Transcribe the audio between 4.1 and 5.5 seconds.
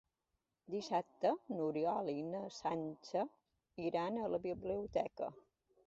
a la biblioteca.